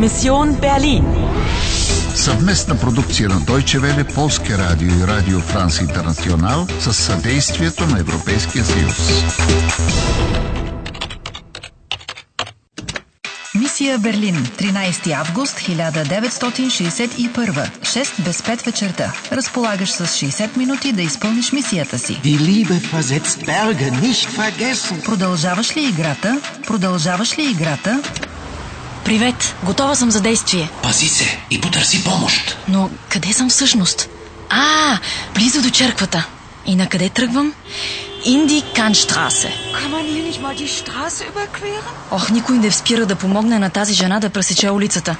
[0.00, 1.04] Mission Berlin.
[2.14, 8.64] Съвместна продукция на Deutsche Welle, Полския радио и Радио Франс Интернационал с съдействието на Европейския
[8.64, 9.24] съюз.
[13.54, 17.70] Мисия Берлин, 13 август 1961.
[17.82, 19.12] 6 без 5 вечерта.
[19.32, 22.20] Разполагаш с 60 минути да изпълниш мисията си.
[22.24, 25.04] Die Liebe versetzt Berge, nicht vergessen.
[25.04, 26.40] Продължаваш ли играта?
[26.66, 28.02] Продължаваш ли играта?
[29.10, 30.70] Привет, готова съм за действие.
[30.82, 32.56] Пази се и потърси помощ.
[32.68, 34.08] Но къде съм всъщност?
[34.48, 34.98] А,
[35.34, 36.26] близо до черквата.
[36.66, 37.52] И на къде тръгвам?
[38.24, 39.52] Инди Канштрасе.
[42.10, 45.16] Ох, никой не спира да помогне на тази жена да пресече улицата.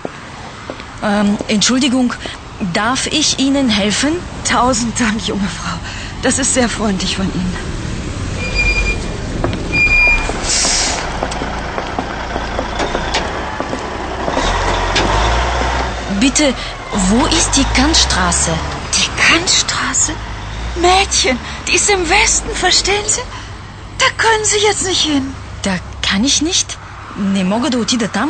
[1.03, 2.15] Ähm, Entschuldigung,
[2.61, 4.15] darf ich Ihnen helfen?
[4.45, 5.79] Tausend Dank, junge Frau.
[6.23, 7.70] Das ist sehr freundlich von Ihnen.
[16.20, 16.54] Bitte,
[17.10, 18.52] wo ist die Kantstraße?
[18.98, 20.14] Die Kantstraße?
[20.76, 23.22] Mädchen, die ist im Westen, verstehen Sie?
[23.98, 25.34] Da können Sie jetzt nicht hin.
[25.64, 26.78] Da kann ich nicht.
[27.16, 28.30] Не мога да отида там.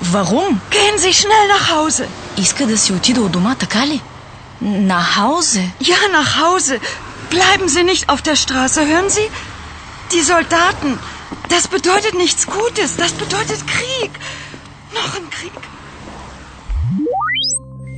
[0.00, 0.60] Warum?
[0.70, 2.08] Gehen Sie schnell nach Hause.
[2.36, 4.00] Иска да си отида от дома, така ли?
[4.60, 5.70] На хаузе.
[5.80, 6.80] Ja, nach Hause.
[7.30, 9.28] Bleiben Sie nicht auf der Straße, hören Sie?
[10.12, 10.98] Die Soldaten,
[11.48, 12.96] das bedeutet nichts Gutes.
[12.96, 14.12] Das bedeutet Krieg.
[14.92, 15.52] Noch ein Krieg.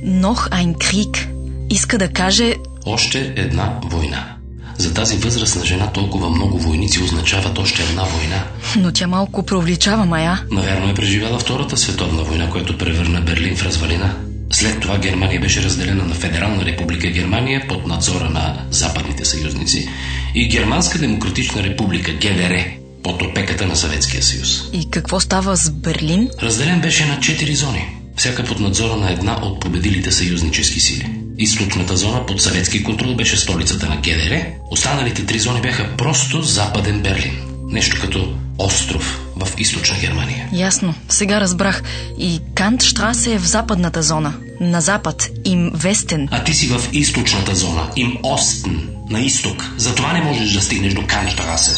[0.04, 1.28] Noch ein Krieg.
[1.70, 2.54] Иска да каже
[2.86, 4.34] Още една война.
[4.78, 8.44] За тази възрастна жена толкова много войници означават още една война.
[8.76, 10.42] но тя малко преувеличава, мая.
[10.50, 14.14] Навярно е преживяла Втората световна война, която превърна Берлин в развалина.
[14.52, 19.88] След това Германия беше разделена на Федерална република Германия под надзора на западните съюзници
[20.34, 22.64] и Германска демократична република ГДР
[23.02, 24.62] под опеката на Съветския съюз.
[24.72, 26.28] И какво става с Берлин?
[26.42, 31.10] Разделен беше на четири зони, всяка под надзора на една от победилите съюзнически сили.
[31.38, 37.02] Източната зона под съветски контрол беше столицата на ГДР, останалите три зони бяха просто Западен
[37.02, 37.38] Берлин.
[37.70, 40.48] Нещо като остров в източна Германия.
[40.52, 41.82] Ясно, сега разбрах.
[42.18, 44.34] И Кантштрасе е в западната зона.
[44.60, 45.28] На запад.
[45.44, 46.28] Им Вестен.
[46.30, 49.64] А ти си в източната зона, им Остен, на изток.
[49.76, 51.74] Затова не можеш да стигнеш до Канштрасе.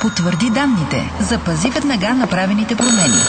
[0.00, 1.10] Потвърди данните.
[1.20, 3.20] Запази веднага направените промени.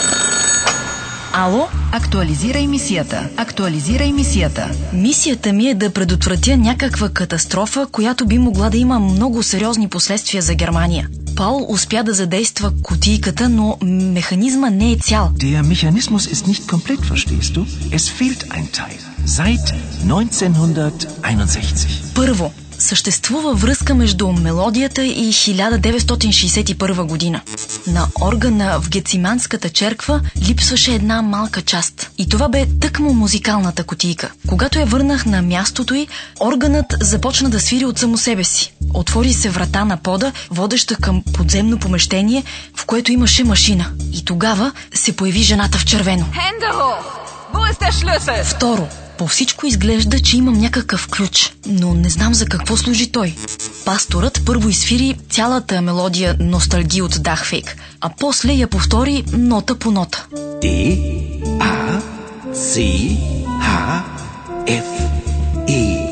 [1.40, 1.68] Ало?
[1.92, 3.30] Актуализирай мисията.
[3.38, 4.70] Актуализирай мисията.
[4.94, 10.42] Мисията ми е да предотвратя някаква катастрофа, която би могла да има много сериозни последствия
[10.42, 11.10] за Германия.
[11.36, 15.32] Паул успя да задейства кутийката, но механизма не е цял.
[15.38, 17.66] Der Mechanismus ist nicht komplett, verstehst du?
[17.92, 19.00] Es fehlt ein Teil.
[19.26, 19.74] Seit
[20.06, 22.14] 1961.
[22.16, 27.42] Първо, съществува връзка между мелодията и 1961 година.
[27.88, 32.12] На органа в Гециманската черква липсваше една малка част.
[32.18, 34.32] И това бе тъкмо музикалната кутийка.
[34.48, 36.08] Когато я върнах на мястото й,
[36.40, 38.74] органът започна да свири от само себе си.
[38.94, 42.44] Отвори се врата на пода, водеща към подземно помещение,
[42.76, 43.92] в което имаше машина.
[44.14, 46.26] И тогава се появи жената в червено.
[47.92, 48.44] Schlüssel?
[48.44, 53.36] Второ, по всичко изглежда, че имам някакъв ключ, но не знам за какво служи той.
[53.86, 60.26] Пасторът първо изфири цялата мелодия носталгия от Дахфейк, а после я повтори нота по нота.
[60.34, 60.66] D,
[61.46, 62.02] A,
[62.54, 62.82] C,
[63.62, 64.02] H,
[64.68, 64.86] F,
[65.68, 66.08] E,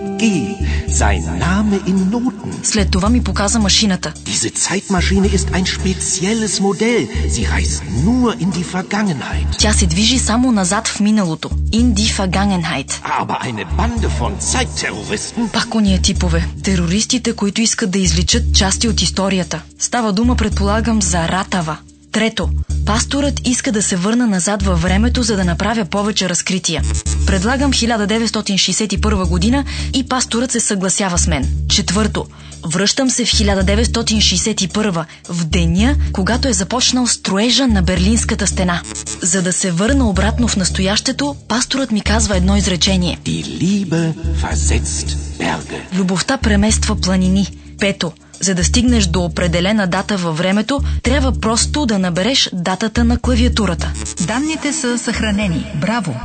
[0.00, 0.56] G.
[1.00, 2.52] Sein Name in Noten.
[2.62, 4.12] След това ми показа машината.
[4.26, 7.06] Diese Zeitmaschine ist ein spezielles Modell.
[7.34, 9.58] Sie reist nur in die Vergangenheit.
[9.58, 11.48] Тя се движи само назад в миналото.
[11.72, 13.00] In die Vergangenheit.
[13.20, 16.48] Aber eine Bande von Zeitterroristen Пак ония типове.
[16.62, 19.62] Терористите, които искат да извличат части от историята.
[19.78, 21.76] Става дума, предполагам, за Ратава.
[22.12, 22.48] Трето.
[22.90, 26.82] Пасторът иска да се върна назад във времето, за да направя повече разкрития.
[27.26, 29.64] Предлагам 1961 година
[29.94, 31.48] и пасторът се съгласява с мен.
[31.68, 32.26] Четвърто.
[32.66, 38.82] Връщам се в 1961 в деня, когато е започнал строежа на Берлинската стена.
[39.22, 43.18] За да се върна обратно в настоящето, пасторът ми казва едно изречение.
[43.24, 45.96] Die Liebe versetzt Berge.
[45.98, 47.46] Любовта премества планини.
[47.78, 48.12] Пето.
[48.40, 53.92] За да стигнеш до определена дата във времето, трябва просто да набереш датата на клавиатурата.
[54.26, 55.66] Данните са съхранени.
[55.80, 56.20] Браво!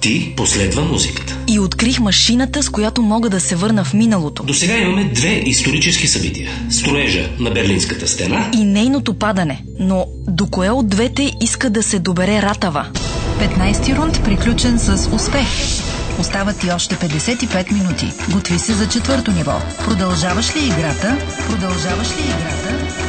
[0.00, 1.36] Ти последва музиката.
[1.48, 4.42] И открих машината, с която мога да се върна в миналото.
[4.42, 6.50] До сега имаме две исторически събития.
[6.70, 9.64] Строежа на Берлинската стена И нейното падане.
[9.78, 12.86] Но до кое от двете иска да се добере Ратава?
[13.40, 15.46] 15 рунд приключен с успех.
[16.20, 18.12] Остават ти още 55 минути.
[18.32, 19.60] Готви се за четвърто ниво.
[19.84, 21.18] Продължаваш ли играта?
[21.48, 22.99] Продължаваш ли играта?